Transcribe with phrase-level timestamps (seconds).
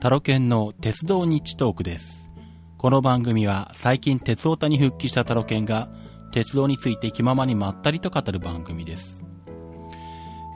[0.00, 2.30] タロケンの鉄道日トークです。
[2.76, 5.88] この番組は最近鉄オタに復帰したタロケンが
[6.30, 9.24] 鉄道について気ままにまったりと語る番組です。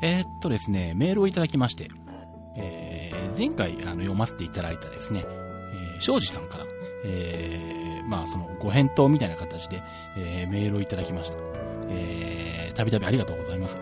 [0.01, 1.91] えーっとですね、メールをいただきまして、
[2.57, 6.67] えー前回あの読ませていただいたですね、えー庄司さんから、
[7.05, 9.83] えーまあそのご返答みたいな形で、
[10.17, 11.39] えーメールをいただきました。
[11.89, 13.77] えーたびたびありがとうございます。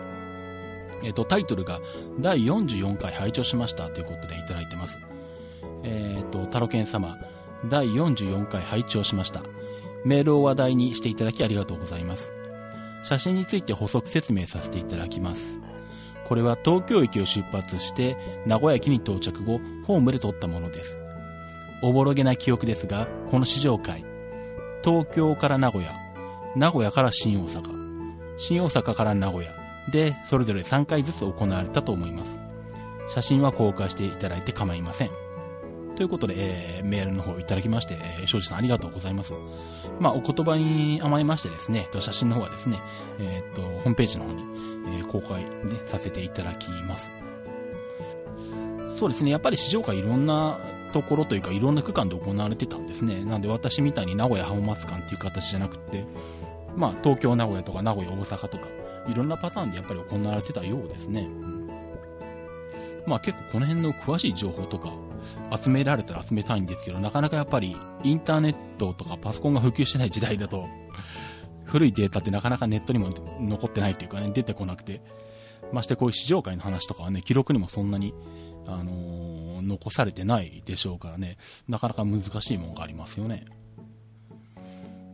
[1.03, 1.79] えっ、と、タイトルが
[2.19, 4.97] 第44回拝聴しましたということでいただいてます。
[5.83, 7.17] えっ、と、タロケン様、
[7.69, 9.43] 第44回拝聴しました。
[10.03, 12.31] メールを話題にしていただきありがとうございます。
[13.03, 15.59] 写真について補足説明させていただきます。
[16.27, 20.99] これは東京駅を出発して名古屋駅に到着後、ホームで撮ったものです。
[21.83, 24.05] おぼろげな記憶ですが、この試乗会、
[24.83, 25.95] 東京から名古屋、
[26.55, 27.81] 名古屋から新大阪、
[28.37, 29.51] 新大阪から名古屋
[29.91, 32.39] で、それぞれ3回ずつ行われたと思います。
[33.09, 35.20] 写真は公開していただいて構いません。
[36.01, 39.35] ということで、えーメールの方いただきまして、えー庄司さんありがとうございます。
[39.99, 42.81] まあ、お言葉に甘えましてですね、写真の方はですね、
[43.19, 44.41] えーっと、ホームページの方に、
[44.97, 45.47] えー公開、ね、
[45.85, 47.11] させていただきます。
[48.97, 50.57] そうですね、やっぱり試乗会いろんな
[50.91, 53.23] ところというか、いろんな区間で行われてたんですね。
[53.23, 56.03] なんで私みたいに名古屋浜松間っていう形じゃなくて、
[56.75, 58.65] まあ、東京名古屋とか名古屋大阪とか、
[59.07, 61.29] いろんなパターンでやっぱり行われてたようですね。
[63.05, 64.91] まあ結構この辺の詳しい情報とか
[65.63, 70.67] 集められたら集めたいんですけど、なかなかやっぱりインターネットとかパソコンが普及してない時代だと、
[71.65, 75.01] 古いデータってなかなかネットにも残ってないというかね、出てこなくて、
[75.71, 78.13] ましてこういう試乗会の話とかはね、記録にもそんなに、
[78.67, 83.45] あのー残されてないでしょうからね、なかなか難しいものがありますよね。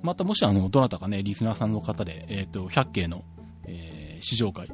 [0.02, 3.24] またもしあの、どなたかね、リスナーさんの方で、えっ、と、100系の、
[4.22, 4.70] 試乗会、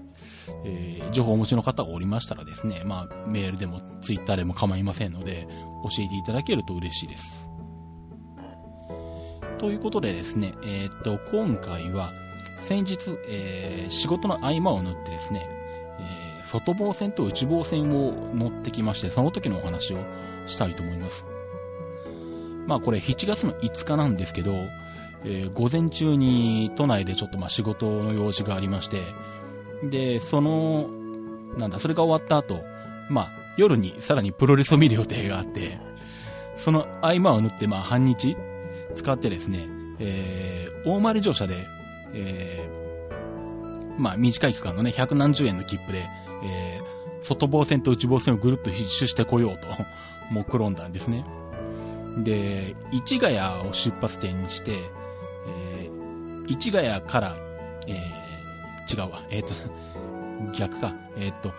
[0.66, 5.47] えー情報をお持ちの方がおりましたらですね、まあ、メールでもツイッターでも構いませんので、
[5.83, 7.47] 教えていただけると嬉しいです。
[9.59, 12.11] ということでですね、えーっと、今回は、
[12.61, 15.48] 先日、えー仕事の合間を縫ってですね、
[15.99, 19.98] えー外房線と内房線を乗ってきまして、その時のお話を
[20.48, 21.26] したいと思います。
[22.67, 24.53] まあこれ7月の5日なんですけど、
[25.26, 29.03] えー午前中に都内でちょっとまあ仕事の用事がありまして、
[29.89, 30.89] で、その、
[31.58, 32.64] なんだ、それが終わった後、
[33.10, 35.80] まあ、夜にさらにプロレスを見る予定があって、
[36.58, 38.38] その合間を縫って、まあ、半日
[38.95, 39.67] 使ってですね、
[39.99, 41.67] えー、大丸乗車で、
[42.14, 46.05] えー、まあ、短い区間のね、百何十円の切符で、
[46.44, 49.67] えー、外房線と内房線をぐるっと一周してこようと、
[50.32, 51.26] 目論んだんですね。
[52.17, 54.80] で、市ヶ谷を出発点にして、
[55.48, 57.36] えー、市ヶ谷から、
[57.88, 58.23] えー、
[58.93, 59.23] 違うわ。
[59.30, 59.49] えっ、と、
[60.54, 60.93] 逆か。
[61.17, 61.54] えっ、と、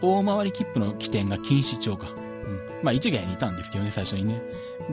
[0.00, 2.08] 大回り切符の起点が錦糸町か。
[2.10, 2.60] うん。
[2.82, 4.42] まあ、市ヶ谷にいたんですけどね、最初にね。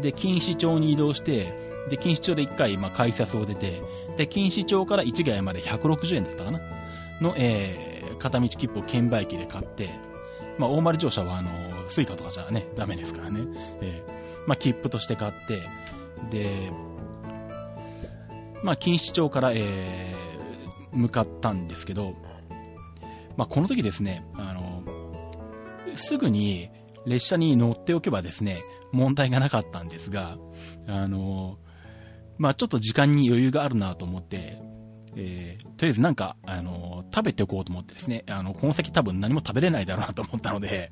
[0.01, 1.53] で、錦糸町に移動して、
[1.89, 3.81] で、錦糸町で一回、まあ、改札を出て、
[4.17, 6.61] で、錦糸町から市ヶ谷まで160円だったかな
[7.21, 9.89] の、えー、片道切符を券売機で買って、
[10.57, 11.49] まあ、大回り乗車は、あの、
[11.87, 13.41] スイカとかじゃね、ダメですからね。
[13.81, 15.61] えー、まあ、切符として買って、
[16.29, 16.71] で、
[18.61, 20.18] まあ、錦糸町から、え、
[20.91, 22.15] 向かったんですけど、
[23.37, 24.83] まあ、この時ですね、あの、
[25.95, 26.69] すぐに
[27.05, 30.37] 列車に乗っておけばですね、問題がなかったんですが、
[30.87, 31.57] あの、
[32.37, 34.57] まあ、ちょっと時間に余裕があるなと思って、
[35.15, 40.91] えー、とりあえずなんか、あの、食べておこうと思ってですね、あの、この先多分何も食べれないだろうなと思ったので、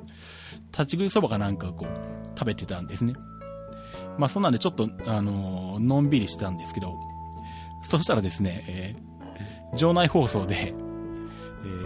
[0.71, 3.13] 立ち食いそばかなんかこう、食べてたんですね。
[4.17, 6.95] まあ、そんなんでちょっと、あの、のんびりしてたんですけど、
[7.83, 9.16] そしたらですね、えー
[9.75, 10.87] 場内放送で、えー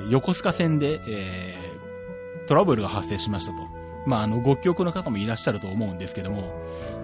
[0.09, 3.57] 横須賀線で、えートラブルが発生しましたと。
[4.05, 6.51] まあ、あの、ご記憶の方もいらっしゃると思うんですけども、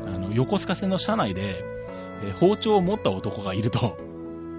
[0.05, 1.63] あの、横須賀線の車内で、
[2.23, 3.97] えー包丁を持った男がいると、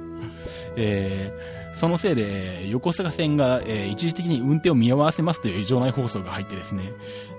[0.76, 6.92] えーそのせいで、横須賀線が、えー一時的に運転を見合わせますという場内放送が入ってですね、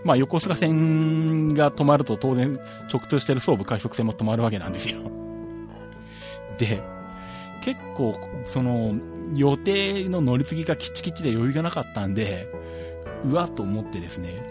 [0.04, 2.60] まあ、横須賀線が止まると当然、
[2.94, 5.00] 直通してる総武快速線も止まるわけなんですよ。
[6.60, 6.81] で、
[7.75, 8.95] 結構、その、
[9.36, 12.48] 予定の乗り継ぎがキチキチで余裕がなかったんで、
[13.30, 14.44] うわっと思ってですね、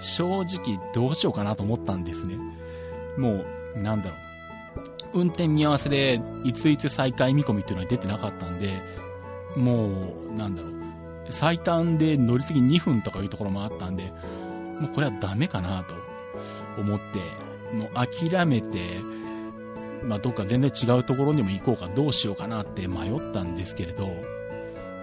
[0.00, 2.36] 正直どうしようかなと思ったんですね。
[3.16, 3.44] も
[3.76, 5.20] う、なんだろう。
[5.20, 8.82] 運転見合わせで、いついつ再開見込みっていうのは出てなかったんで、
[9.56, 9.90] も
[10.30, 10.72] う、なんだろう。
[11.28, 14.12] 最短で乗り継ぎ2分とかいうところもあったんで、
[14.80, 15.94] もうこれはダメかなと
[16.80, 17.20] 思って、
[17.76, 19.00] もう諦めて、
[20.04, 24.08] まあ、どっか全然違うところにも行こうかどうしようかなって迷ったんですけれど、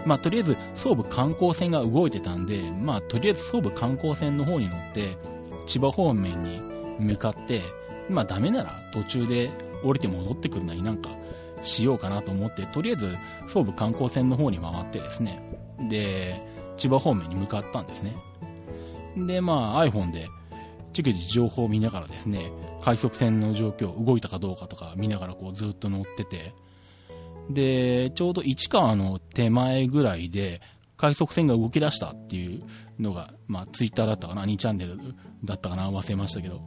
[0.05, 5.17] まあ、とりあえず総武観光船が動いてたんで、まあ、とりあえず総武観光船の方に乗って、
[5.65, 6.61] 千葉方面に
[6.99, 7.61] 向かって、
[8.09, 9.51] まあ、ダメなら途中で
[9.83, 11.09] 降りて戻ってくるなりなんか
[11.61, 13.15] しようかなと思って、とりあえず
[13.47, 15.41] 総武観光船の方に回ってですね、
[15.89, 16.41] で、
[16.77, 18.15] 千葉方面に向かったんですね。
[19.15, 20.27] で、まあ iPhone で
[20.93, 22.51] 逐次情報を見ながらですね、
[22.83, 26.53] 快速船の状況、動いたかどうかとか見ながらこうずっと乗ってて、
[27.49, 30.61] で、ちょうど市川の手前ぐらいで、
[30.97, 32.63] 快速船が動き出したっていう
[32.99, 34.97] のが、まあ、ツイッターだったかな、2チャンネル
[35.45, 36.61] だったかな、忘れましたけど、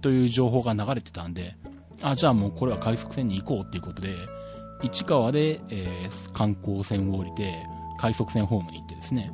[0.00, 1.56] という情報が流れてたんで、
[2.02, 4.14] あ、じゃあもうこれは快速船に行こうっていうことで、
[4.82, 7.54] 市川で、えー、観光船を降りて、
[7.98, 9.30] 快速船ホームに行ってですね、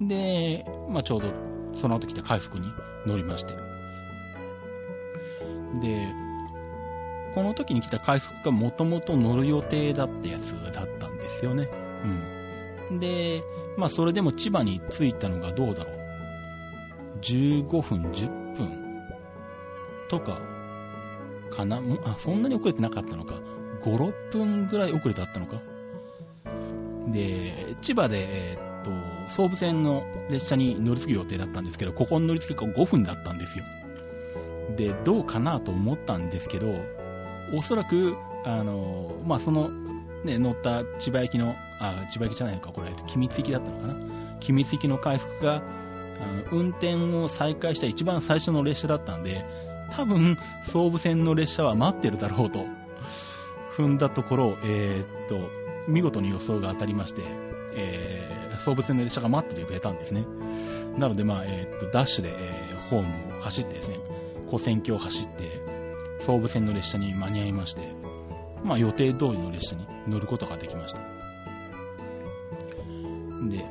[0.00, 1.30] で、まあ、ちょうど
[1.76, 2.72] その後来た快速に
[3.06, 3.54] 乗りまして、
[5.80, 6.08] で、
[7.34, 11.68] この時に来た快速がもともと乗る予定だったやつだったんですよね。
[12.90, 12.98] うん。
[12.98, 13.42] で、
[13.76, 16.02] まあそれでも千葉に着いたのがどうだろう。
[17.22, 18.82] 15分、10分
[20.08, 20.38] とか、
[21.50, 23.34] かなあ、そんなに遅れてなかったのか。
[23.82, 25.60] 5、6分ぐらい遅れてあったのか。
[27.08, 28.71] で、千葉で、えー、
[29.28, 33.64] 総武線の列車に乗り継ぐ予定だったんですけど、ここに乗り継ぐか5分だったんですよ。
[34.76, 36.74] で、どうかなと思ったんですけど、
[37.54, 39.70] おそらく、あの、まあ、その、
[40.24, 43.96] ね、乗った千葉駅の、あ、千葉駅じゃないのか、これ、君津行きだったのかな。
[44.40, 45.60] 君津行きの快速が、あ
[46.52, 49.44] の、運転を再開した一番最初の列車だったんで、
[49.90, 52.64] 多分、総武線の列車は待ってるだろうと、
[53.76, 55.50] 踏んだところ、えー、っと、
[55.88, 57.22] 見事に予想が当たりまして、
[57.74, 58.31] えー、
[58.62, 60.24] 総武線の列車が待っててくれたんですね。
[60.96, 63.96] なので、まあ、えー、と、ダッシュで、えー、ホームを走ってですね、
[64.46, 65.62] 古線橋を走って、
[66.20, 67.80] 総武線の列車に間に合いまして、
[68.64, 71.00] まあ、予定通りの列車に乗ることができました。
[73.48, 73.64] で、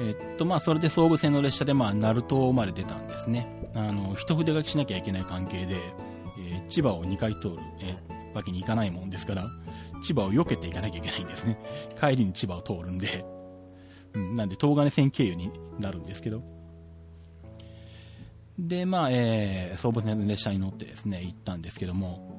[0.00, 3.70] えっと、まあ、それで総武線の列車で、まあ、鳴門まで出たんですね。
[3.74, 5.76] あの、一筆書きしなきゃいけない関係で、
[6.38, 9.48] え、千葉を2回通る、えー、わけにいかないもんですから、
[10.02, 11.58] 千葉を避けていかなきゃいけないんですね。
[12.00, 13.24] 帰りに千葉を通るんで、
[14.14, 16.42] うん、なんで、東金線経由になるんですけど、
[18.58, 22.30] で、まあ、えー、総武線の列車に乗ってですね、行ったんですけども、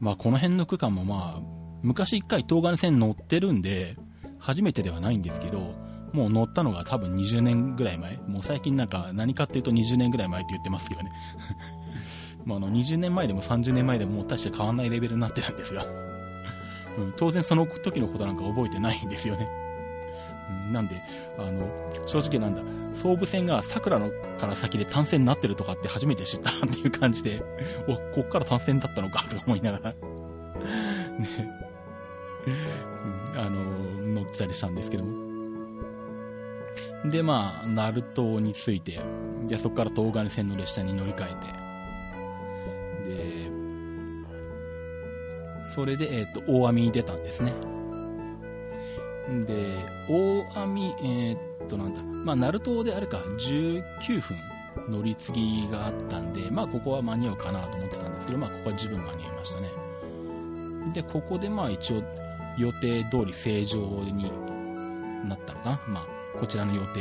[0.00, 3.96] まあ、この辺の区間もまあ、昔一回東金線乗ってるんで、
[4.38, 5.74] 初めてではないんですけど、
[6.12, 8.16] もう乗ったのが多分20年ぐらい前。
[8.28, 11.10] もう最近なんか何かっていうと20年ぐらい前って言ってますけどね。
[12.44, 15.86] まあ、の20年前でも30年前でも大して変わんないレベルになってるんですが、
[16.98, 19.48] うん、当然その時のことなんか覚えてないんですよね。
[20.72, 21.00] なんで、
[21.38, 21.68] あの、
[22.06, 22.62] 正直なんだ、
[22.94, 27.42] 総武線が桜のから先で単線になってるとかって初めて知ったっていう感じで、
[27.88, 29.90] お、こっから単線だったのかとか思いながら
[31.18, 31.28] ね、
[33.36, 35.24] あの、乗ってたりしたんですけども。
[37.04, 38.98] で、まあ、鳴門に着いて、
[39.46, 41.34] で、そこから東金線の列車に乗り換え
[43.08, 43.50] て、で、
[45.74, 47.52] それで、えっ、ー、と、大網に出たんですね。
[49.46, 54.36] で、大網、えー、っと、なんだ、まあ、鳴門であれか、19分
[54.88, 59.70] 乗り継ぎがあったんで、まあ、ここは間に合うかなと思ってたんですけど、まあ、ここは十分間に合いましたね。
[60.92, 62.02] で、ここで、まあ、一応、
[62.58, 64.30] 予定通り正常に
[65.28, 65.80] なったのかな。
[65.88, 67.00] まあ、こちらの予定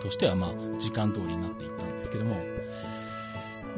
[0.00, 2.36] としては、まあ、時間通りになっていったんですけども、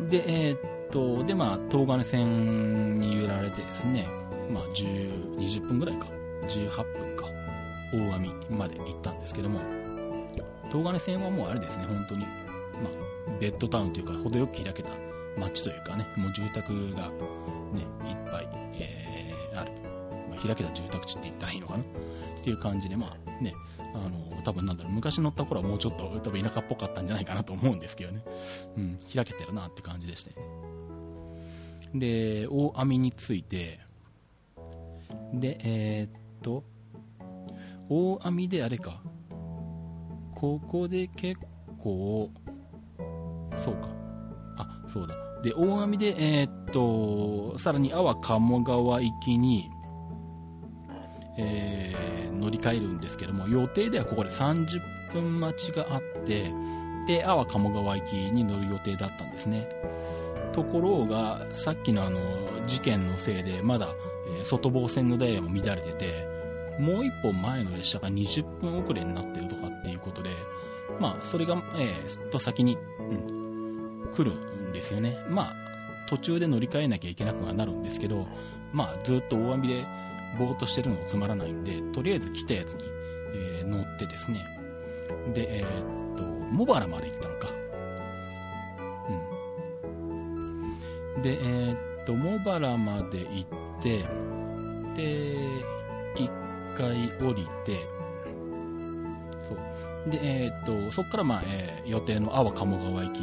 [0.08, 4.06] で、えー、っと、で、まあ、東金線に揺られてですね、
[4.52, 6.06] まあ、10、20分ぐらいか、
[6.48, 7.16] 18分、
[7.92, 9.60] 大網まで行ったんですけども、
[10.70, 14.90] 東金線はもうあれですね、本当に、まあ、ベッドタウンというか、程よく開けた
[15.38, 19.72] 街というかね、もう住宅がね、いっぱい、えー、ある。
[20.30, 21.80] まあ、開けた住宅地って言ったらいいのかな？
[21.80, 21.84] っ
[22.42, 28.22] ていう感じで、まあね、あの、多分なんだろう、昔乗った頃はもうちょっと多分田舎っぽかったんじゃないかなと思うんですけどね。
[28.76, 30.32] うん、開けてるなって感じでして。
[31.94, 33.80] で、大網について、
[35.32, 36.64] で、えー、っと、
[37.88, 39.00] 大網であれか。
[40.34, 41.40] ここで結
[41.82, 42.30] 構、
[43.54, 43.88] そうか。
[44.56, 45.14] あ、そうだ。
[45.42, 49.70] で、大網で、えー、っと、さらに阿波鴨川行きに、
[51.38, 56.52] えー、乗り換えるんですけども、予定ではここで30分待ちがあって、
[57.06, 59.68] で、阿波鴨川行きに乗る予定だったんですね。
[60.52, 62.18] ところが、さっきのあの、
[62.66, 63.88] 事件のせいで、まだ、
[64.40, 66.27] え、外房線のダイヤも乱れてて、
[66.78, 70.30] もう一本前の列車が20分遅れになってるとかっていうことで、
[71.00, 75.18] まあ、それが、えー、と先に、うん、来るんですよね。
[75.28, 75.54] まあ、
[76.08, 78.26] 途中で乗り換えなきゃいけなくはなるんですけど、
[78.72, 79.84] まあ、ずっと大網で
[80.38, 82.98] ぼーっとしてるのもつまらないんで、とりあえず来たやつに
[83.34, 84.46] えー、乗ってですね。
[85.34, 87.48] で、えー、っと、茂原まで行ったのか。
[91.16, 91.22] うん。
[91.22, 94.04] で、えー、っと、茂原まで行って、
[94.94, 95.36] で、
[96.16, 96.30] 一
[96.78, 97.86] 回降りて、
[99.48, 100.10] そう。
[100.10, 103.20] で、えー、っと、そこからまあ、えー、予定の阿波鴨川行き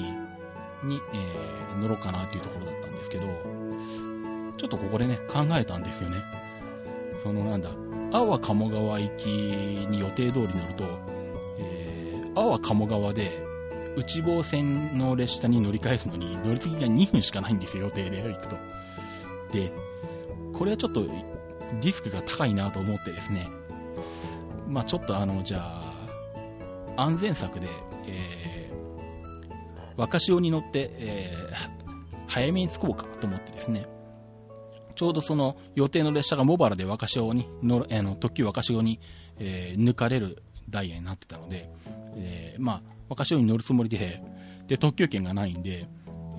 [0.83, 3.27] に、えー、乗ろうかなっていうところだったんですけど、
[4.57, 6.17] ちょっとここでね、考えたんですよね。
[7.23, 7.69] そのなんだ、
[8.11, 10.83] 阿波鴨川行きに予定通り乗ると、
[11.59, 13.45] えー、阿波鴨川で
[13.95, 18.57] 内房線の列車に乗り換えるのに乗り継ぎが2分しかないんですよ、予定で行くと。
[19.51, 19.71] で、
[20.53, 21.05] これはちょっと
[21.81, 23.49] リスクが高いなと思ってですね、
[24.67, 25.93] まあちょっとあの、じゃあ、
[26.97, 27.67] 安全策で、
[28.07, 33.87] えー、若潮に乗って、えー、早めに着こうかと思ってですね、
[34.95, 38.99] ちょうどその予定の列車が茂原で若潮に乗あの特急若潮に、
[39.39, 41.69] えー、抜かれるダイヤになってたので、
[42.15, 44.21] えー、まあ、若潮に乗るつもりで、
[44.67, 45.87] で、特急券がないんで、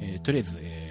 [0.00, 0.85] えー、とりあえず、えー、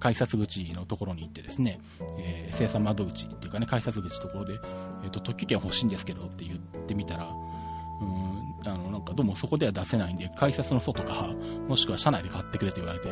[0.00, 1.78] 改札口のところに行ってですね、
[2.18, 4.58] えー、生産窓口っていうかね、改札口のところで、
[5.04, 11.30] えっ、と、特急券欲しいんですけどって言ってみたら、うん、あの、なんかどうもそこでは出せないんで、改札の外か、
[11.68, 13.08] もしくは車内で買ってくれと言われて、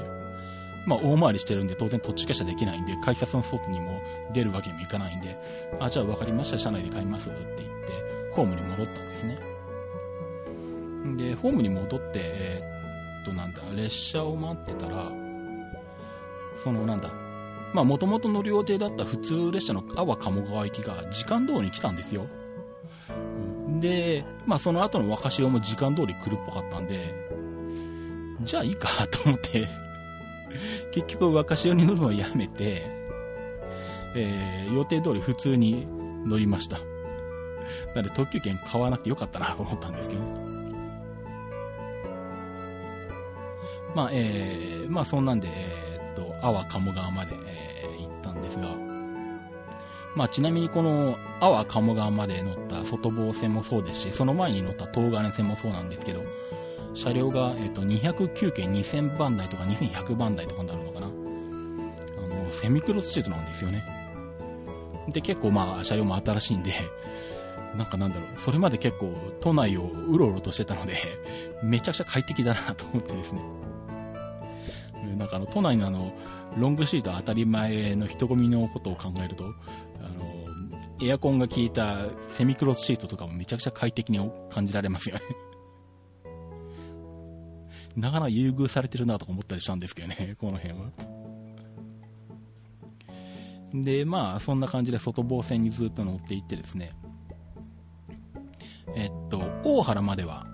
[0.87, 4.01] まあ、大回りしてるんで、当然途中下車できないんで、改札の外にも
[4.33, 5.39] 出るわけにもいかないんで、
[5.79, 9.39] あ、じゃあ分かりました、車内で買いますって言って、ホームに戻ったんですね。
[11.19, 15.11] で、ホームに戻って、えー、っと、なんだ、列車を待ってたら、
[16.63, 17.11] その、なんだ、
[17.73, 22.27] まあ、もともと乗る予定だった普通列車の阿波鴨川行きが時間通りに来たんですよ。
[23.81, 27.15] で、まあ、その後の若潮も時間通り来るっぽかったんで、
[28.43, 29.69] じゃあいいかと思って
[30.93, 32.83] 結局若潮に乗るのをやめて、
[34.15, 35.87] えー、予定通り普通に
[36.25, 36.79] 乗りました。
[37.95, 40.23] なので特急券買わなくてよかったなと思ったんですけど。
[43.95, 45.49] まあ、えー、まあそんなんで、
[46.43, 48.69] 阿波鴨川まで、えー、行ったんですが、
[50.15, 56.23] まあちなみにこの阿波鴨川まで乗った外房線もそうですし、その前に乗った東金線もそうなんですけど、
[56.95, 61.07] 車両が、えーと、209系2000番台とか2100番台とかになるのかな。
[61.07, 61.11] あ
[62.47, 63.85] のセミクロスシートなんですよね。
[65.09, 66.75] で結構まあ車両も新しいんで
[67.77, 68.41] なんかなんだろう。
[68.41, 70.97] それまで結構都内をうろうろとしてたので
[71.63, 73.41] めちゃくちゃ快適だなと思ってですね。
[75.17, 76.13] なんかあの都内のあの
[76.57, 80.39] ロングシート当たり前の人混みのことを考えるとあの
[81.07, 85.23] エアコンが効いたセミクロスシートとかもめちゃくちゃ快適に感じられますよね
[87.97, 90.91] なかなか優遇されてるなとか思ったりしたんですけどね、 この辺は。
[93.75, 96.93] で、まあ、そんな感じで外房線にずっと乗っていってですね、
[98.95, 100.47] えっと、大原までは、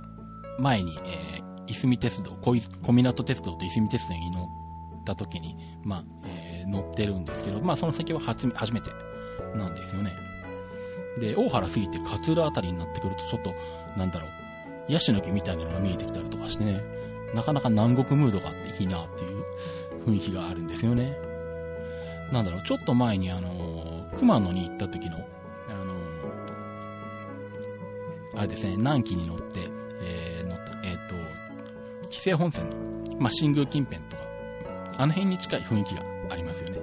[0.59, 1.44] 前に、えー、
[1.75, 4.45] いすみ鉄道、小湊鉄道といすみ鉄道に乗
[5.01, 8.91] った時に、まあ、えー、乗ってるんですけど、まあ、その先は初初めて
[9.57, 10.13] なんですよね。
[11.19, 13.53] で、大原過ぎて勝浦辺りになってくると、ちょっと、
[13.99, 14.29] なんだろ
[14.89, 16.81] う、ヤシの木みたいなのが見えてきたりとかしてね、
[17.35, 19.45] なかなか南国ムードがあっていいなっていう
[20.07, 21.17] 雰囲気があるんですよね。
[22.33, 25.21] なんだろう、ちょっと前にあの、熊野に行った時の、あ
[28.35, 29.84] の、あれですね、南紀に乗って、
[32.15, 34.23] 紀勢本線の、まあ、新宮近辺とか、
[34.99, 36.79] あの辺に近い雰囲気がありますよね。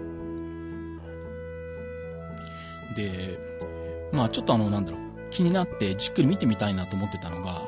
[2.98, 3.40] で、
[4.12, 7.64] まあちょっとあの、なんだろう、気になってじっくり見てみたいなと思ってたのが、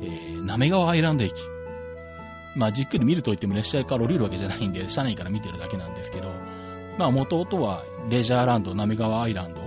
[0.00, 1.34] えー、滑川アイランド駅。
[2.54, 6.30] まあ、じっくり見るといっても列車から降りるわけじゃないんで、車内から見てるだけなんですけど、
[6.96, 9.62] まあ、元々はレジャーランド、滑川アイランド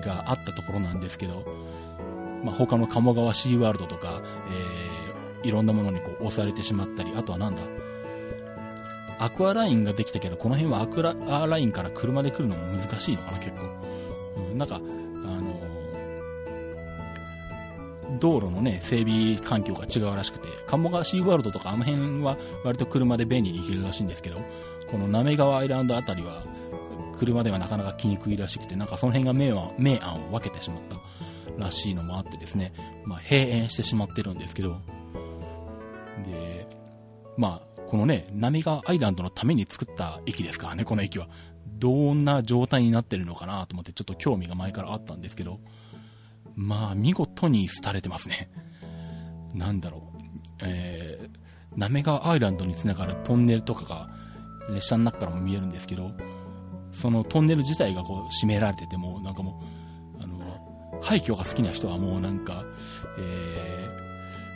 [0.00, 1.44] があったところなんですけど、
[2.42, 4.81] まあ、他の鴨川シーワールドとか、えー、
[5.42, 7.62] いろんなものにこう押されてしまったり、あとはなんだ、
[9.18, 13.58] アクアラインができたけど、この辺はアクアラインから車で来るのも難しいのかな、結構。
[14.50, 15.60] うん、なんかあの、
[18.18, 24.38] 道路のね、整備環境が違うらしくて、鴨川シーワールドとかあの辺は割と車で便利に行けるらしいんですけど、
[24.90, 26.42] この滑川アイランドあたりは
[27.18, 30.96] 車ではなかなか来にくいらしくて、なんかその辺が明暗明暗を分けてしまった
[31.64, 32.72] らしいのもあってですね、
[33.04, 34.80] まあ閉園してしまってるんですけど、
[36.22, 36.66] で、
[37.36, 41.28] まあ、このね、滑川アイランドのために作った駅ですからね、この駅は。
[41.78, 45.58] どんな状態になってるのかなと思ってちょっと興味が前からあったんですけど、
[46.54, 48.50] まあ、見事に廃れてますね。
[49.54, 50.22] なんだろう。
[50.62, 54.08] えー、滑川アイランドにつながるトンネルとかが
[54.72, 56.12] 列車の中からも見えるんですけど、
[56.92, 59.62] そのトンネル自体がこう閉められてても、なんかも
[60.20, 62.64] う、あの、廃墟が好きな人はもうなんか、
[63.18, 63.81] えー、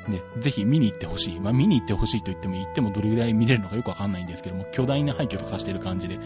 [0.08, 1.40] ね、ぜひ見に行ってほしい。
[1.40, 6.18] まあ、見に行ってほしいと言っても行ってもどれぐらい見れるのかよくわかんないんですけども、巨大な廃墟と化してる感じで、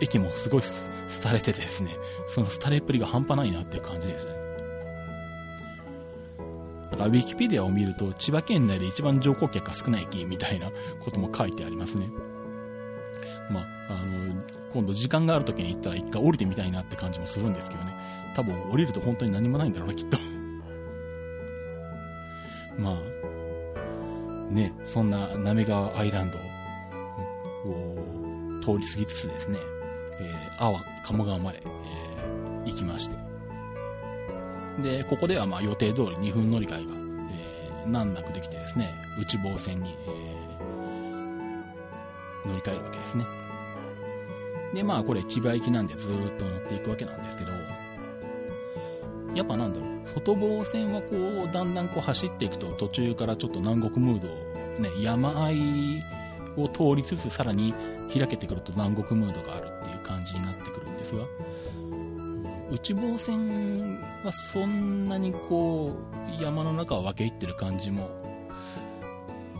[0.00, 0.62] 駅もすごい
[1.22, 1.96] 廃れててですね、
[2.28, 4.32] その廃れっぷりが半端ないなっていう感じですね。
[6.90, 12.08] だから、ウィキペディアを見ると、千葉県内で一番乗降客が少ない駅みたいなことも書いてありますね。
[13.50, 17.92] まあ、あの、今度時間がある時に行ったら一回降りてみたいなって感じもするんですけどね。
[18.34, 20.18] 多分降りると本当に何もないんだろうな、きっと。
[22.78, 22.98] まあ、
[24.50, 26.42] ね、そんな滑川アイランドを
[28.62, 29.58] 通り過ぎつつですね、
[30.20, 33.16] えー、阿波鴨川まで、えー、行きまして。
[34.82, 36.92] で、ここではまあ予定通り2分乗り換えが、
[37.30, 43.24] えー、難なくできてですね、内房線に、えー、乗り換えるわけですね。
[44.74, 47.52] で、まあこれ千葉行きなんでずっと乗っていくわけなんですけど、
[49.34, 54.28] やっぱなんだろう、外房線はこう、だんだんこう走っていくと途中からちょっと南国ムード、
[54.82, 56.02] ね、山あい
[56.56, 57.74] を通りつつさらに
[58.12, 61.24] 開けてくると南国ムードがあるっていう感じになってくるんですが、
[62.70, 65.92] 内房線はそんなにこ
[66.38, 68.08] う、山の中を分け入ってる感じも、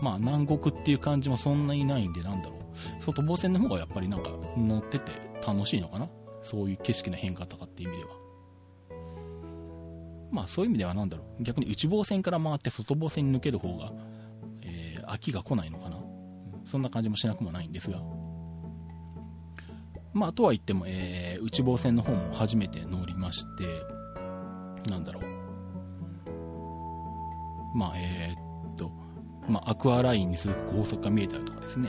[0.01, 5.11] まあ南国っていう感じもそんなにないんでなんだろう、外房線の方がやっぱりなんか乗ってて
[5.45, 6.09] 楽しいのかな？
[6.43, 8.11] そういう景色の変化とかっていう意味では。
[10.35, 13.93] まあそういう意味ではなんだろう、逆に内房線から回って外房線に抜ける方が、
[14.63, 15.97] えー、飽きが来ないのかな。
[16.65, 18.01] そんな感じもしなくもないんですが。
[20.11, 23.63] まあとは言っても、えー、内房線の方も初めて乗りまして、
[24.91, 25.23] なんだろう。
[27.77, 28.91] まあえー、っと、
[29.47, 31.87] まあアクアラインに続く高速が見えたりとかですね。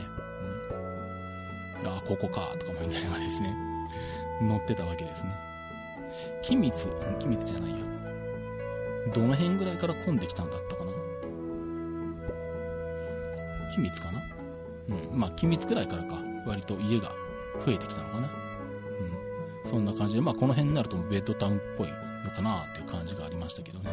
[1.83, 3.53] うん、あ、ここか、とかも言いなですね、
[4.41, 5.31] 乗ってたわけですね。
[6.43, 6.87] 機密、
[7.19, 7.96] 機密じゃないや。
[9.13, 10.91] どの辺ぐらいから混んできたんだったかな？
[13.73, 14.23] 機密かな？
[14.89, 15.19] うん。
[15.19, 17.11] まあ、機密ぐらいからか、割と家が
[17.65, 18.29] 増えてきたのかな。
[19.65, 19.69] うん。
[19.69, 21.87] そんな感じで、まあ、この辺になるとベッドタウンっぽい
[22.25, 23.89] のかなっていう感じがありましたけどね。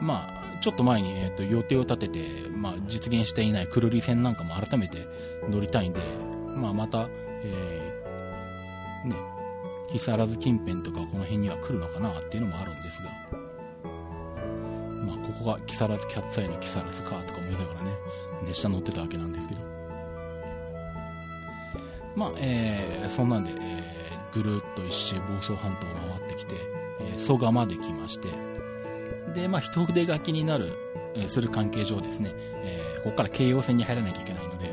[0.00, 5.06] まあ、ちょっと前に、えっ、ー、と、予定を立てて、まあ、実現していないくるり線なんかも改めて
[5.48, 6.00] 乗りたいんで、
[6.56, 7.08] まあ、また、
[7.42, 9.16] えー、ね、
[9.94, 13.10] 木更津近辺とかこの辺には来るのかなっていうのもあるんですが、
[15.06, 17.92] まあ、ここが木更津キャッツアイの木更津かとか思いながらね、
[18.44, 19.60] 列車乗ってたわけなんですけど。
[22.16, 26.56] まあ、えー、そんなんで、えー、ぐるっと一周房総半島を回ってきて、
[27.00, 28.28] えー、蘇我まで来まして、
[29.32, 30.72] で、まあ、一筆書きになる、
[31.14, 34.70] えー、する関係上ですね、えー、ここから京葉線に入らなきゃいけないので、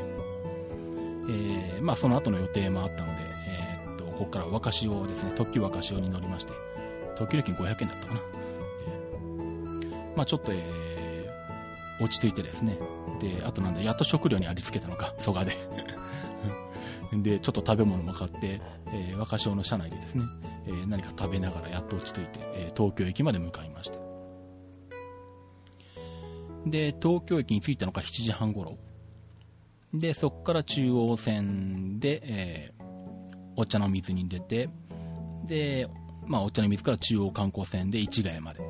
[1.28, 2.91] えー、まあ、その後の予定もあっ、
[4.22, 6.52] ここから若潮ですね、特急若潮に乗りまして、
[7.16, 8.20] 特急料金500円だったかな。
[8.80, 12.78] えー、まあちょっと、えー、落ち着いてですね、
[13.20, 15.56] で、あとなんだ、やっと食料にありつけたのか、蘇我で。
[17.12, 20.24] で、ちょっと食べ物も買って、えー、若潮の車内でですね、
[20.66, 23.98] えー、何か食べながらやっと落ち着いて、えー、東京駅まで向かいました。
[26.64, 28.78] で、東京駅に着いたのが7時半頃。
[29.92, 32.81] で、そこから中央線で、えー、
[33.56, 34.68] お茶の水に出て、
[35.44, 35.88] で、
[36.26, 38.60] まあ、お茶の水から中央観光船で市ヶ谷まで。
[38.60, 38.66] で、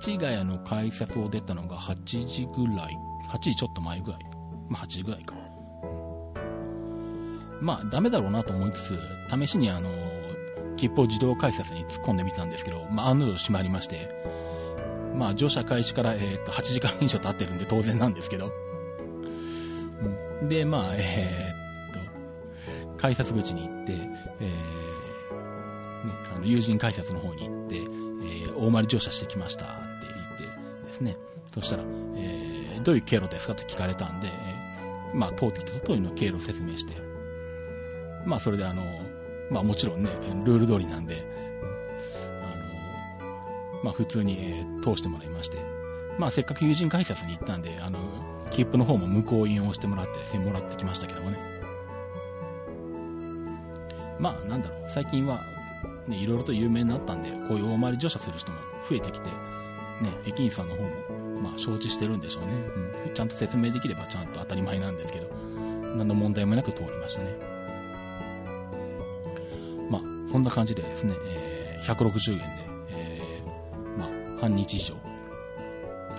[0.00, 2.96] 市ヶ谷の改札を出たのが8時ぐらい、
[3.30, 4.20] 8時ちょっと前ぐらい。
[4.68, 5.34] まあ、8時ぐらいか。
[7.60, 8.98] まあ、ダメだろうなと思いつつ、
[9.30, 9.90] 試しにあの、
[10.76, 14.10] 切符を自動改札に突っ込んでみたんですけど、まあ、案の定閉まりまして、
[15.16, 18.52] まあ、乗車開始から、えー、と、8時間以上経ってるんで当然なんですけど。
[20.48, 21.53] で、まあ、えー、
[22.96, 23.92] 改札口に行って、
[24.40, 29.68] えー、ね、あの友人改札の方に行って、えー、大回り乗車してきましたっ
[30.00, 30.06] て
[30.38, 30.52] 言っ
[30.82, 31.16] てですね、
[31.54, 31.84] そしたら、
[32.16, 36.94] えー、どういう経路ですかと聞かれたんで、えー、まあ、通ってきた通りの経路を説明して、
[38.24, 38.82] まあ、それであの、
[39.50, 40.10] まあ、もちろんね、
[40.44, 41.24] ルール通りなんで、
[42.42, 45.58] あの、まあ、普通に、えー、通してもらいまして、
[46.18, 47.98] まあ、せっかく友人改札に行ったんで、あの、
[48.50, 51.53] 切符の方も向こう印をしてもらって、もらってきましたけどもね。
[54.18, 55.44] まあなんだろう、最近は、
[56.06, 59.32] ね、いろいろと有名になったんで、こういう大回り乗車する人も増えてきて、ね、
[60.26, 60.90] 駅員さんの方も、
[61.40, 62.52] まあ承知してるんでしょうね。
[63.06, 63.14] うん。
[63.14, 65.28] ちゃんと説明できればちゃんと当たり前なんですけど、
[65.96, 67.54] 何の問題もなく通りましたね。
[69.90, 72.44] まあ、そんな感じでですね、えー、160円で、
[72.90, 74.94] えー、まあ、半日以上、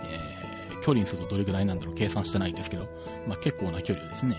[0.04, 2.88] えー、距離にするとどれぐらいなんだろう計算してないんですけど、
[3.28, 4.38] まあ結構な距離をですね、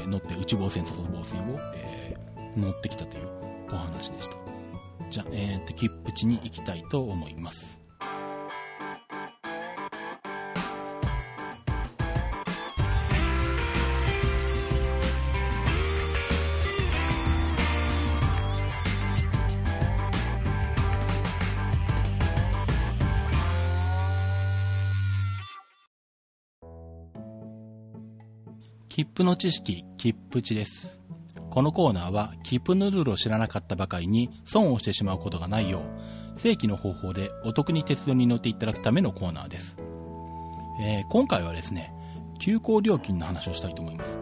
[0.00, 1.83] えー、乗って内房線、外房線を、えー
[2.58, 3.28] 乗ってきたという
[3.72, 4.36] お話でした。
[5.10, 7.78] じゃ、えー、と、切符地に行きたいと思います。
[28.94, 31.00] 切符の知識、切符値です。
[31.54, 35.82] このコーナーは、切符のルールを知らなかったばかりに損をしてしまうことがないよ
[36.36, 39.76] う、正規の方法でお得に鉄道に乗っていただくためのコーナーです。
[40.80, 41.94] えー、今回はですね、
[42.40, 44.18] 急行料金の話をしたいと思います。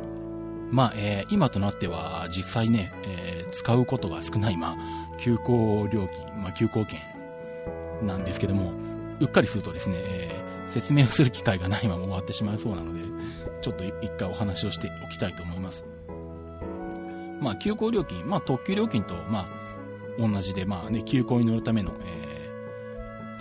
[0.71, 7.01] まあ、えー、今となっては実際ね、えー、使うことが少ない、まあ、急行料金、まあ、急行券
[8.07, 8.73] なんですけども、
[9.21, 13.01] うっかりするとですね、えー、説明をする機会がないまま終わってしまいそうなので、
[13.63, 15.92] ちょっと一回お話をしておきたいと思います。
[17.43, 19.63] まあ、急行料金、まあ、特急料金と、まあ、
[20.19, 22.51] 同じで、まあね、急行に乗るための、え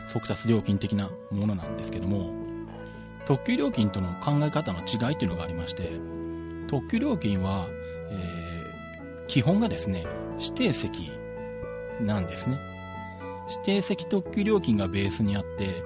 [0.08, 2.34] ー、速達料金的なものなんですけども、
[3.26, 5.92] 特急料金との考え方の違いというのがありまして、
[6.68, 7.68] 特急料金は、
[8.10, 10.06] えー、基本がですね、
[10.40, 11.12] 指定席
[12.02, 12.60] なんですね。
[13.50, 15.84] 指定席特急料金がベースにあって、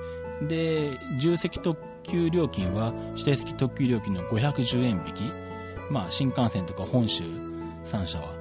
[0.47, 5.21] で、重席特急料金は指定席特急料金の510円引き、
[5.91, 7.23] まあ、新幹線とか本州
[7.85, 8.33] 3社は、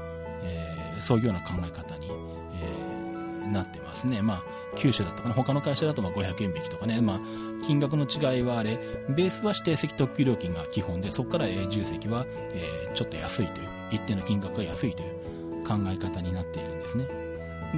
[0.43, 4.23] えー、そういうような考え方に、えー、なってますね。
[4.23, 4.43] まあ、
[4.77, 7.21] 九州だとかね、他の会社だとまあ500円引きとかね、まあ、
[7.67, 8.79] 金額の違いはあれ、
[9.09, 17.07] ベースは指定席特急料金が基本で、そこから、えー、重席は、えー、ちょっと安いという、一定の金額が安いという考え方になっているんですね。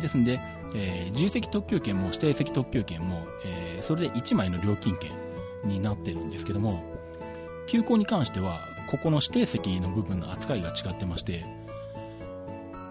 [0.01, 0.41] ですんで、
[0.75, 5.13] えー、自由席特急券も指定席特急券も、えー、それで1枚の料金券
[5.65, 6.83] になってるんですけども、
[7.67, 11.45] 急行に関しては、ここの指定席の部分の扱いが違ってまして、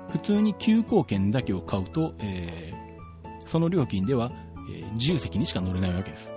[0.09, 4.31] 普通に急行券だけを買うと、えー、その料金では、
[4.69, 6.31] えー、自由席にしか乗れないわけです。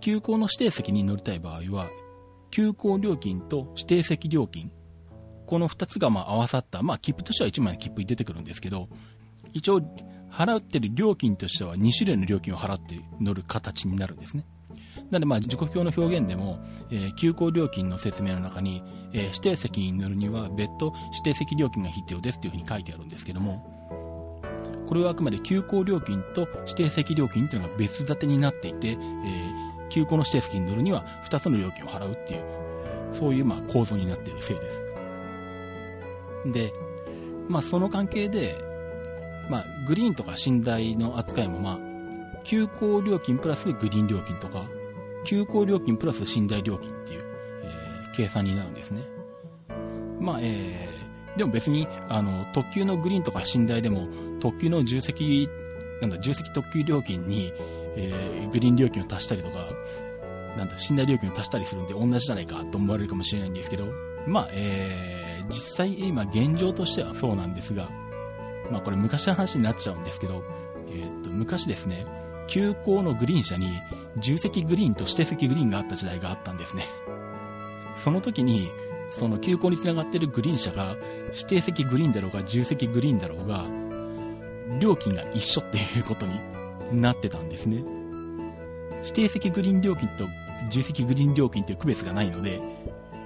[0.00, 1.90] 急行の指定席に乗りたい場合は、
[2.50, 4.72] 急行料金と指定席料金、
[5.46, 8.88] この2つがま合わさった、まあ切符としては1枚の切符に出てくるんですけど、
[9.52, 9.80] 一応
[10.30, 14.44] 払ってる料金としては2種類の料金を払って乗る形になるんですね。
[15.10, 16.58] なので、まあ、時刻表の表現でも、
[16.90, 23.90] えー、急行料金の説明の中に、えー、指定席に乗るには別途指定席料金が必要ですというふうに書いてあるんですけども、
[24.88, 32.42] これはあくまで急行料金と指定席料金というのが別立てになっていて、えー、急行の指定席に乗るには2つの料金を払うっていう、
[33.12, 34.90] そういうまあ構造になっているせいです。
[36.46, 36.72] で、
[37.48, 38.56] まあ、その関係で、
[39.50, 41.78] まあ、グリーンとか寝台の扱いも、まあ、
[42.44, 44.64] 急行料金プラスグリーン料金とか、
[45.24, 47.24] 急行料金プラス寝台料金っていう、
[47.64, 49.02] えー、計算になるんですね。
[50.20, 54.08] まあ、えー、でも別に、あの、特急のグリーンとか寝台でも、
[54.40, 55.48] 特急の重積、
[56.00, 57.52] なんだ、重積特急料金に、
[57.96, 59.66] えー、グリーン料金を足したりとか、
[60.56, 63.86] なんだ、寝台料金を足したりするんで同じじゃないかと思われるかもしれないんですけど、
[64.26, 67.88] まあ、えー、実際今現状としてはそうなんですが、
[68.70, 70.44] まあこれ昔の話になっちゃうんですけど、
[70.88, 72.06] えー、っと、昔ですね、
[72.46, 73.68] 急行のグリーン車に
[74.18, 76.86] 重積グリーンと指定席グリーンがあった時代があったんですね。
[77.96, 78.70] その時に、
[79.08, 80.96] その急行につながってるグリーン車が
[81.32, 83.66] 指定席グリーンだろうが重積グリーンだろうが、
[84.78, 86.40] 料金が一緒っていうことに
[86.92, 87.82] なってたんですね。
[89.02, 90.28] 指定席グリーン料金と
[90.70, 92.60] 重積グリーン料金っていう区別がないので、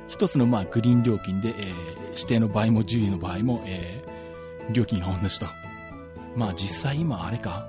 [0.09, 5.47] 一つのまあグリーン料金で、えー、指定の場合も重位の場合も、えー、料金が同じと。
[6.37, 7.69] まあ実際今あれか、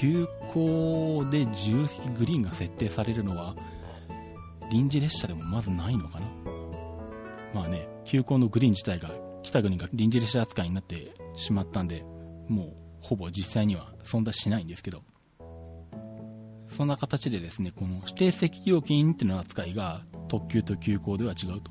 [0.00, 3.54] 急行で重積グリーンが設定されるのは、
[4.70, 6.26] 臨時列車でもまずないのかな？
[7.54, 9.12] まあね、急行のグリーン自体が
[9.44, 12.04] 北国が臨時列車扱いになってしまったんで、
[12.48, 15.02] もうほぼ実際には存在しないんですけど、
[16.66, 21.70] そんな形でですね、この指定席料金っていうの扱いが特急と急行では違うと。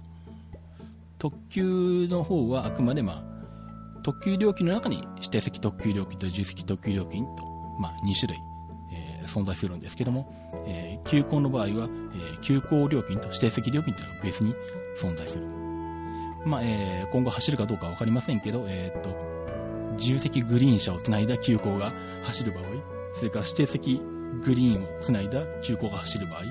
[1.18, 8.44] 特急の方はあくまでまあ、特急料金の中に指定席特急料金と重席特急料金とまあ、2種類、
[8.92, 10.28] えー、存在するんですけども、
[10.66, 14.54] えー、急行の場合は、えー、急行料金と指定席料金というのが別に
[14.98, 15.46] 存在する。
[16.46, 19.34] まあ、えー、今後走るかどうかわかりませんけど、えー、っと、
[19.98, 22.64] 自由席グリーン車をつないだ急行が走る場合、
[23.14, 24.02] それから指定席
[24.44, 26.44] グリーンをつないだ急行が走る場合、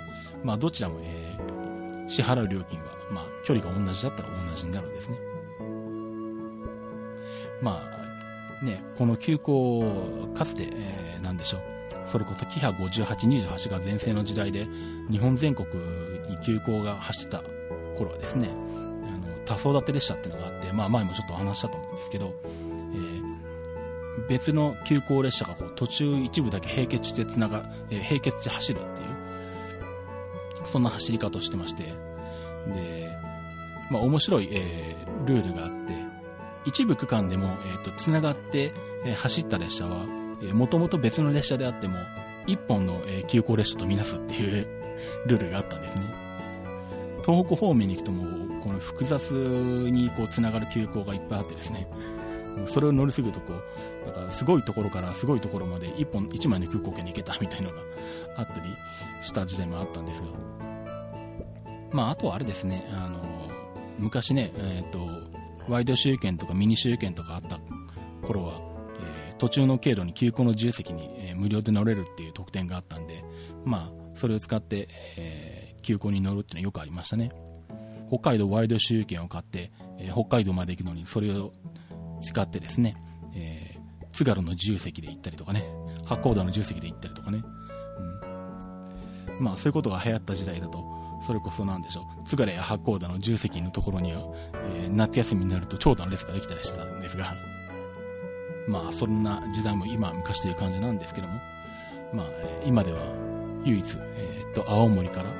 [0.44, 5.18] まあ、どちらも、えー、支払う料金は、まあ、距離が同じだったら同じになるんですね。
[7.60, 7.91] まあ、
[8.62, 11.60] ね、この急行、かつて、えーなんでしょう。
[12.04, 13.04] それこそキハ58、
[13.46, 14.66] 28が全盛の時代で、
[15.10, 15.68] 日本全国
[16.28, 17.42] に急行が走ってた
[17.96, 33.16] 頃はですね、あの、多層立て列車っていうのがあって、まあ前もちょっと話したと思うんですけど、えー、別の急行列車がこう途中一部だけ並結してつなが、えー、並結して走るっていう、そんな走り方をしてまして、で、
[33.90, 35.94] まあ面白い、えー、ルールがあって、
[36.64, 38.72] 一部区間でも、えっ、ー、と、つながって、
[39.04, 40.06] えー、走った列車は、
[40.42, 41.98] えー、もともと別の列車であっても、
[42.46, 44.66] 一本の、えー、急行列車とみなすっていう
[45.26, 46.02] ルールがあったんですね。
[47.24, 51.88] 東北方面に行くともう、この複雑にこう繋がる急行がいっぱいあってですね、
[52.66, 57.82] それを乗り継ぐとこう、だからすごいところからすごいところまで一本、一枚の空港券に行けたみたいなのが
[58.36, 58.60] あったり
[59.22, 60.28] した時代もあったんですが、
[61.92, 63.18] まあ、あとはあれですね、あの、
[63.98, 65.06] 昔ね、えっ、ー、と、
[65.68, 67.58] ワイド周券とかミニ周券とかあった
[68.26, 68.60] 頃は、
[69.28, 73.24] えー、途中の経路に急行の自由席に、えー、無料で乗れるっていう特典があったんで、
[73.64, 77.32] まあ、それを使って、えー、急行に乗るっていうのはよくありましたね。
[78.08, 81.52] 北海道ワイド周券を買って、えー、北海道まで行くのにそれを
[82.20, 82.96] 使ってですね、
[83.34, 85.64] えー、津軽の自由席で行ったりとかね、
[86.04, 87.42] 八甲田の自由席で行ったりとかね、
[89.30, 90.84] うん、まあそういうことが流行った時代だと、
[91.26, 94.20] それこそなんでしょう、津軽や八甲田の自由席のところには、
[94.74, 97.34] えー、夏休みになると長蛇の列ができたりしたんですが、
[98.68, 101.34] まあそんな時代も今昔という感じなんですけども、
[102.12, 102.26] まあ
[102.64, 103.00] 今では
[103.64, 105.30] 唯一、えー、っと青森から、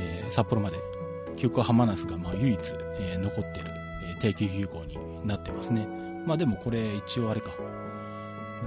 [0.00, 0.78] えー、札幌まで
[1.36, 2.60] 急行浜那須がまあ唯一、
[2.98, 3.66] えー、残ってる、
[4.04, 5.86] えー、定期急行になってますね。
[6.26, 7.50] まあでもこれ一応あれか。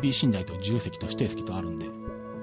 [0.01, 1.85] B 寝台と自由席と指定席とあるんで、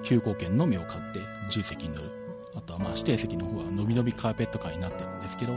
[0.02, 2.21] 急行券のみを買って自由席に乗る。
[2.62, 5.56] とはまあ指定席の方はのびのびカーペットカーになってるんですけど、え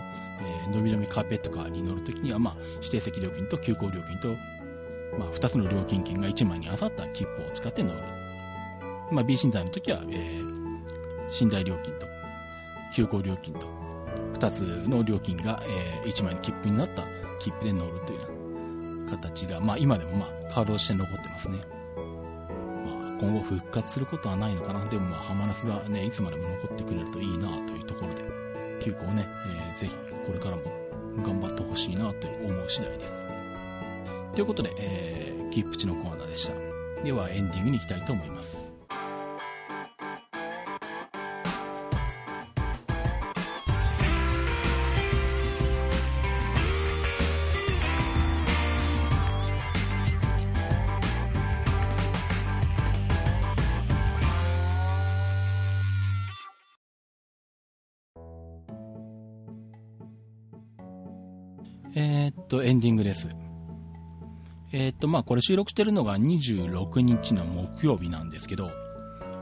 [0.68, 4.30] ー、のびのびカーペットカーに乗るときにはまあ指定席料金と急行料金と、
[5.18, 8.00] まあ2つの料金券が1枚に合わさった切符を使って乗る。
[9.12, 12.08] まあ B 寝台の時は、えー、寝台料金と
[12.94, 13.68] 急行料金と
[14.34, 17.04] 2つの料金が、えー、1枚の切符になった
[17.40, 21.60] 切符で乗るというような形が、まあ今でもまあカードとして残ってますね。
[23.20, 24.86] 今後復活することはないのかな。
[24.86, 28.24] でもまあハマナスがね、いつまでも残ってくれるといいなというところで、
[28.84, 29.94] 休校ね、えー、ぜひ
[30.26, 30.64] これからも
[31.24, 33.14] 頑張ってほしいなと思う次第です。
[34.34, 36.54] ということで、えー、キープチのコーナーでした。
[37.04, 38.65] ではエンディングに行きたいと思います。
[62.48, 63.30] と、エンディングです。
[64.72, 68.72] えー、っと、まあ、これ収録してるのが26日の木曜日なんですけど、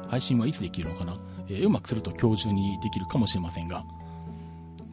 [0.08, 3.84] 配信はいつできるのかな、えー、うまくすると今日中にできるかもしれませんが、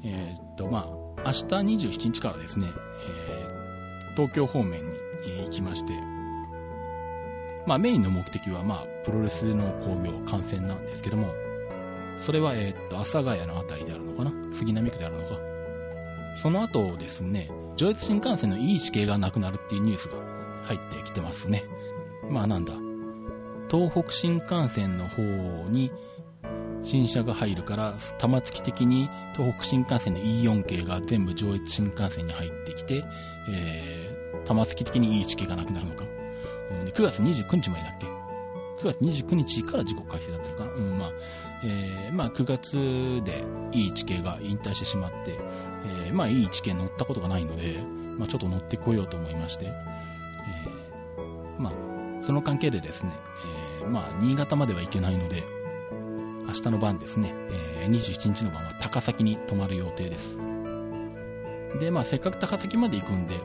[0.02, 1.44] えっと、まあ、明日
[1.86, 2.68] 27日からですね、
[3.06, 3.48] え
[4.16, 4.96] 東京方面に、
[5.44, 5.92] 行きまして、
[7.66, 11.34] まあ、メインの目的は、まあ、プロレスの興行、観戦なんですけども、
[12.16, 14.32] それは、えっと、阿佐ヶ谷のあたりであるのかな？
[14.52, 15.38] 杉並区であるのか？
[16.40, 20.12] その後ですね、上越新幹線のいい地形がなくなるっていうニュースが
[20.64, 21.64] 入ってきてますね。
[22.28, 22.74] まあなんだ、
[23.70, 25.22] 東北新幹線の方
[25.70, 25.90] に
[26.82, 33.02] 新車が入るから、玉突き的に東北新幹線の E4 系が全部上越新幹線に入ってきて、
[33.48, 36.04] えー、玉突き的にいい地形がなくなるのか。
[36.84, 38.06] 9月29日までだっけ
[38.86, 41.12] ?9 月29日から時刻改正だったのかうん、まあ、
[41.64, 45.38] えー、まあ9月でいい地形が引退してしまって、
[46.12, 47.78] まあいい地形乗ったことがないので、
[48.18, 53.12] まあちょっと乗ってこようと思いまして、えー、まあその関係でですね、
[53.82, 55.44] えー、まあ新潟までは行けないので、
[56.46, 57.32] 明日の晩ですね、
[57.80, 60.36] えー、27日の晩は高崎に泊まる予定です。
[61.78, 63.36] で、まあせっかく高崎まで行くんで、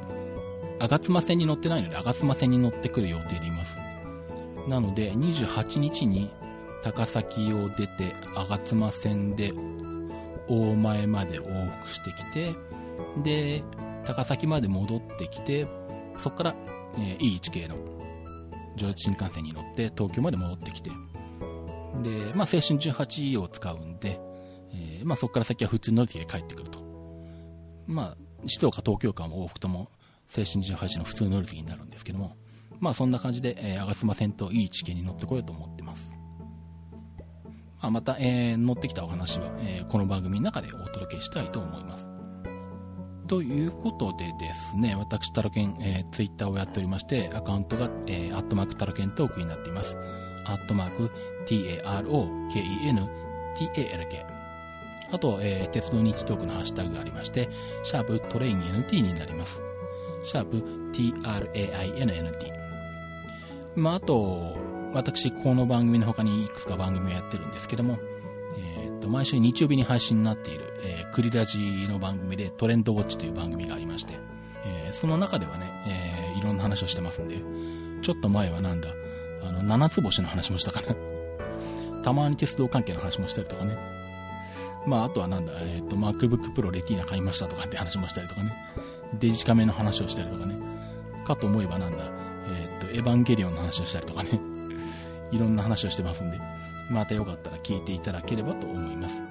[0.79, 3.77] 吾妻線に乗ってないので、吾妻線に乗ってくる予定でいます。
[4.67, 6.31] なので、28日に
[6.83, 9.53] 高崎を出て、吾妻線で
[10.47, 12.53] 大前まで往復してきて、
[13.23, 13.63] で、
[14.05, 15.67] 高崎まで戻ってきて、
[16.17, 16.55] そこから、
[16.97, 17.75] えー、いい地形の
[18.75, 24.19] 上越新幹線に乗って東京まで戻ってきて、で、まあ、青春18を使うんで、
[24.71, 26.79] えー、まあ、そこから先は普通乗り継ぎで帰ってくると。
[27.87, 29.89] まあ、静岡、東京間も往復とも
[30.35, 32.35] 青春18の普通乗り継ぎになるんですけども、
[32.79, 36.14] まあ、そんな感じで、えー、吾妻線といい地形に乗ってこようと思ってます。
[37.85, 42.09] まあ、また、えー、乗ってきたお話は、えー、この番組の中でお届けしたいと思います。
[43.27, 49.99] ということでですね、私、タロケン、えー、ツイッターをやっておりまして、アカウントが、えー、アットマークタロケントークになっています。
[50.45, 51.11] アットマーク、
[51.45, 53.09] t-a-r-o-k-e-n、
[53.55, 54.25] t-a-l-k。
[55.11, 57.49] あと、えー、鉄道日トークのハッシュタグがありまして、
[57.83, 59.61] シャープトレイン NT になります。
[60.23, 62.51] シャープ t-r-a-i-n-n-t。
[63.75, 67.99] まあ、あと、私、この番組の他にいくつか番組をやってるんですけども、
[68.57, 74.13] えー、っと、毎週日曜日に配信になっている、えー、クリラジの番組でトレンドウォッチという番組がありまして、
[74.63, 77.41] えー、その中ではね、えー、いろんな話をしてますんで、
[78.03, 78.87] ちょっと前はなんだ、
[79.43, 80.95] あの、七つ星の話もしたかな。
[82.01, 83.77] たまに鉄道関係の話もしたりとかね。
[84.87, 88.53] まあ、あとはなんだ、えっ、ー、と、MacBook Pro レティーナ買いましたとかって話もしたりとかね。
[89.19, 90.55] デジカメの話をしたりとかね。
[91.25, 92.05] かと思えばなんだ、
[92.47, 94.54] えっ、ー、と、エヴァンゲリオンの話をしたりとかね。
[95.35, 96.39] いろんな話をしてますんで、
[96.89, 99.21] またよかったら聞いていただければと思います。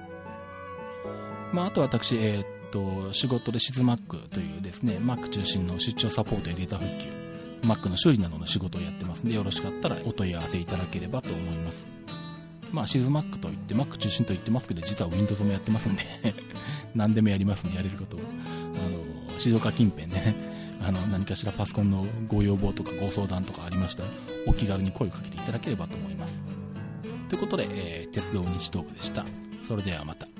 [1.51, 11.85] まあ、あと私、えっ、と、仕事でシズ Mac というですね、Mac 中心の出張サポートやデータ復旧、Mac の修理などの仕事をやってますんで、よろしかったらお問い合わせいただければと思います。
[12.71, 16.03] まあ、シズ Mac といって、Mac 中心と言ってますけど、実は Windows もやってますんで
[16.93, 18.19] 何でもやりますんで、やれることを。
[18.19, 24.09] あの、静岡近辺ね、あの、何かしらパソコンのご要望とかご相談とかありましたら、
[24.47, 26.41] お気軽に声をかけていただければと思います。
[27.29, 29.25] ということで、えー、鉄道日トークでした。
[29.67, 30.34] それではまた。